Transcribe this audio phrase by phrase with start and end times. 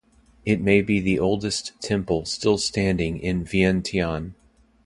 [0.45, 4.33] It may be the oldest temple still standing in Vientiane.